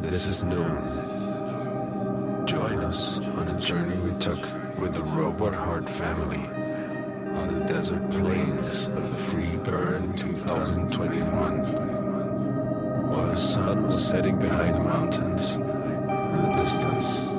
[0.00, 0.82] This is N/um.
[2.46, 4.40] Join us on a journey we took
[4.78, 6.46] with the Robot Heart family
[7.36, 13.08] on the desert plains of Free Burn 2021.
[13.08, 17.36] While the sun was setting behind the mountains in the distance,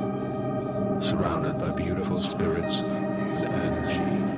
[1.04, 4.31] surrounded by beautiful spirits and energy.